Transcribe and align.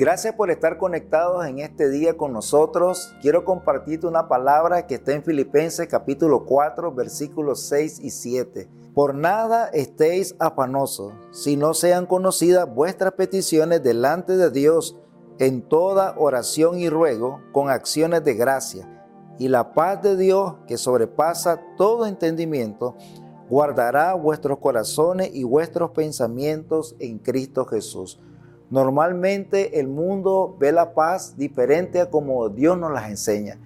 Gracias 0.00 0.36
por 0.36 0.48
estar 0.52 0.78
conectados 0.78 1.44
en 1.44 1.58
este 1.58 1.90
día 1.90 2.16
con 2.16 2.32
nosotros. 2.32 3.12
Quiero 3.20 3.44
compartirte 3.44 4.06
una 4.06 4.28
palabra 4.28 4.86
que 4.86 4.94
está 4.94 5.12
en 5.12 5.24
Filipenses 5.24 5.88
capítulo 5.88 6.44
4 6.46 6.94
versículos 6.94 7.62
6 7.62 7.98
y 8.04 8.10
7. 8.10 8.68
Por 8.94 9.16
nada 9.16 9.66
estéis 9.72 10.36
afanosos, 10.38 11.14
si 11.32 11.56
no 11.56 11.74
sean 11.74 12.06
conocidas 12.06 12.72
vuestras 12.72 13.14
peticiones 13.14 13.82
delante 13.82 14.36
de 14.36 14.52
Dios 14.52 14.96
en 15.40 15.62
toda 15.62 16.14
oración 16.16 16.78
y 16.78 16.88
ruego 16.88 17.40
con 17.50 17.68
acciones 17.68 18.22
de 18.22 18.34
gracia. 18.34 18.88
Y 19.36 19.48
la 19.48 19.74
paz 19.74 20.00
de 20.00 20.16
Dios, 20.16 20.54
que 20.68 20.78
sobrepasa 20.78 21.60
todo 21.76 22.06
entendimiento, 22.06 22.94
guardará 23.50 24.14
vuestros 24.14 24.58
corazones 24.58 25.30
y 25.34 25.42
vuestros 25.42 25.90
pensamientos 25.90 26.94
en 27.00 27.18
Cristo 27.18 27.64
Jesús. 27.64 28.20
Normalmente 28.70 29.80
el 29.80 29.88
mundo 29.88 30.56
ve 30.58 30.72
la 30.72 30.92
paz 30.92 31.36
diferente 31.38 32.00
a 32.00 32.10
como 32.10 32.48
Dios 32.50 32.76
nos 32.78 32.92
las 32.92 33.08
enseña. 33.08 33.58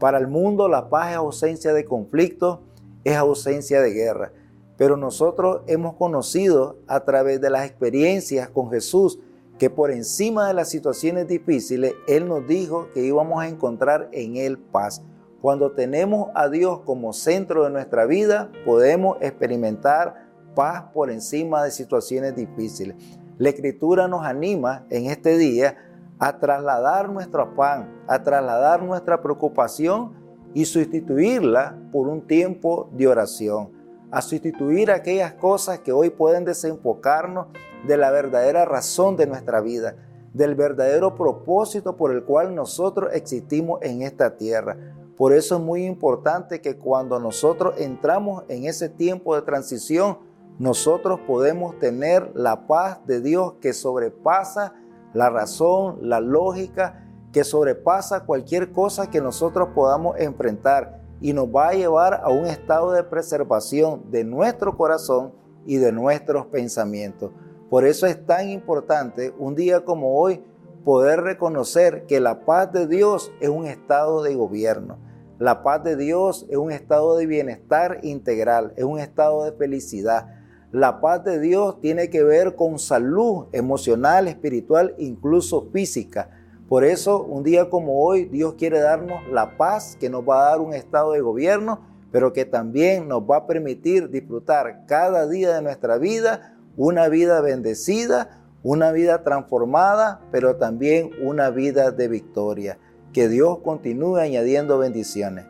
Para 0.00 0.18
el 0.18 0.26
mundo 0.26 0.68
la 0.68 0.88
paz 0.88 1.10
es 1.10 1.16
ausencia 1.16 1.72
de 1.72 1.84
conflicto, 1.84 2.62
es 3.04 3.16
ausencia 3.16 3.80
de 3.80 3.92
guerra. 3.92 4.32
Pero 4.76 4.96
nosotros 4.96 5.62
hemos 5.66 5.94
conocido 5.94 6.76
a 6.86 7.04
través 7.04 7.40
de 7.40 7.50
las 7.50 7.66
experiencias 7.66 8.48
con 8.48 8.70
Jesús 8.70 9.18
que 9.58 9.70
por 9.70 9.90
encima 9.90 10.48
de 10.48 10.54
las 10.54 10.70
situaciones 10.70 11.26
difíciles, 11.26 11.94
Él 12.06 12.28
nos 12.28 12.46
dijo 12.46 12.88
que 12.94 13.04
íbamos 13.04 13.42
a 13.42 13.48
encontrar 13.48 14.08
en 14.12 14.36
Él 14.36 14.58
paz. 14.58 15.02
Cuando 15.40 15.72
tenemos 15.72 16.30
a 16.34 16.48
Dios 16.48 16.80
como 16.80 17.12
centro 17.12 17.64
de 17.64 17.70
nuestra 17.70 18.06
vida, 18.06 18.50
podemos 18.64 19.18
experimentar 19.20 20.28
paz 20.54 20.84
por 20.92 21.10
encima 21.10 21.62
de 21.64 21.70
situaciones 21.70 22.34
difíciles. 22.34 22.96
La 23.38 23.50
escritura 23.50 24.08
nos 24.08 24.26
anima 24.26 24.84
en 24.90 25.06
este 25.06 25.38
día 25.38 25.76
a 26.18 26.40
trasladar 26.40 27.08
nuestro 27.08 27.42
afán, 27.42 28.02
a 28.08 28.20
trasladar 28.24 28.82
nuestra 28.82 29.22
preocupación 29.22 30.12
y 30.54 30.64
sustituirla 30.64 31.78
por 31.92 32.08
un 32.08 32.26
tiempo 32.26 32.90
de 32.94 33.06
oración, 33.06 33.70
a 34.10 34.22
sustituir 34.22 34.90
aquellas 34.90 35.34
cosas 35.34 35.78
que 35.78 35.92
hoy 35.92 36.10
pueden 36.10 36.44
desenfocarnos 36.44 37.46
de 37.86 37.96
la 37.96 38.10
verdadera 38.10 38.64
razón 38.64 39.16
de 39.16 39.28
nuestra 39.28 39.60
vida, 39.60 39.94
del 40.34 40.56
verdadero 40.56 41.14
propósito 41.14 41.96
por 41.96 42.10
el 42.10 42.24
cual 42.24 42.56
nosotros 42.56 43.10
existimos 43.14 43.78
en 43.82 44.02
esta 44.02 44.36
tierra. 44.36 44.76
Por 45.16 45.32
eso 45.32 45.58
es 45.58 45.62
muy 45.62 45.84
importante 45.84 46.60
que 46.60 46.76
cuando 46.76 47.20
nosotros 47.20 47.76
entramos 47.78 48.42
en 48.48 48.64
ese 48.64 48.88
tiempo 48.88 49.36
de 49.36 49.42
transición, 49.42 50.18
nosotros 50.58 51.20
podemos 51.26 51.78
tener 51.78 52.32
la 52.34 52.66
paz 52.66 53.04
de 53.06 53.20
Dios 53.20 53.54
que 53.60 53.72
sobrepasa 53.72 54.74
la 55.14 55.30
razón, 55.30 55.98
la 56.02 56.20
lógica, 56.20 57.06
que 57.32 57.44
sobrepasa 57.44 58.24
cualquier 58.24 58.72
cosa 58.72 59.10
que 59.10 59.20
nosotros 59.20 59.68
podamos 59.74 60.18
enfrentar 60.18 61.02
y 61.20 61.32
nos 61.32 61.46
va 61.46 61.68
a 61.68 61.74
llevar 61.74 62.20
a 62.22 62.28
un 62.28 62.46
estado 62.46 62.92
de 62.92 63.04
preservación 63.04 64.10
de 64.10 64.24
nuestro 64.24 64.76
corazón 64.76 65.32
y 65.66 65.76
de 65.76 65.92
nuestros 65.92 66.46
pensamientos. 66.46 67.30
Por 67.70 67.84
eso 67.84 68.06
es 68.06 68.24
tan 68.24 68.48
importante 68.48 69.34
un 69.38 69.54
día 69.54 69.84
como 69.84 70.18
hoy 70.18 70.42
poder 70.84 71.20
reconocer 71.20 72.06
que 72.06 72.20
la 72.20 72.46
paz 72.46 72.72
de 72.72 72.86
Dios 72.86 73.30
es 73.40 73.48
un 73.48 73.66
estado 73.66 74.22
de 74.22 74.34
gobierno. 74.34 74.98
La 75.38 75.62
paz 75.62 75.84
de 75.84 75.96
Dios 75.96 76.46
es 76.48 76.56
un 76.56 76.72
estado 76.72 77.16
de 77.16 77.26
bienestar 77.26 78.00
integral, 78.02 78.72
es 78.76 78.84
un 78.84 78.98
estado 78.98 79.44
de 79.44 79.52
felicidad. 79.52 80.37
La 80.72 81.00
paz 81.00 81.24
de 81.24 81.40
Dios 81.40 81.80
tiene 81.80 82.10
que 82.10 82.22
ver 82.22 82.54
con 82.54 82.78
salud 82.78 83.46
emocional, 83.52 84.28
espiritual, 84.28 84.94
incluso 84.98 85.70
física. 85.72 86.28
Por 86.68 86.84
eso, 86.84 87.22
un 87.24 87.42
día 87.42 87.70
como 87.70 88.04
hoy, 88.04 88.26
Dios 88.26 88.52
quiere 88.58 88.78
darnos 88.78 89.26
la 89.32 89.56
paz 89.56 89.96
que 89.98 90.10
nos 90.10 90.28
va 90.28 90.42
a 90.42 90.50
dar 90.50 90.60
un 90.60 90.74
estado 90.74 91.12
de 91.12 91.22
gobierno, 91.22 91.80
pero 92.12 92.34
que 92.34 92.44
también 92.44 93.08
nos 93.08 93.22
va 93.22 93.38
a 93.38 93.46
permitir 93.46 94.10
disfrutar 94.10 94.84
cada 94.86 95.26
día 95.26 95.54
de 95.54 95.62
nuestra 95.62 95.96
vida 95.96 96.54
una 96.76 97.08
vida 97.08 97.40
bendecida, 97.40 98.42
una 98.62 98.92
vida 98.92 99.24
transformada, 99.24 100.20
pero 100.30 100.56
también 100.56 101.12
una 101.22 101.48
vida 101.48 101.92
de 101.92 102.08
victoria. 102.08 102.78
Que 103.14 103.28
Dios 103.28 103.60
continúe 103.64 104.16
añadiendo 104.16 104.76
bendiciones. 104.76 105.46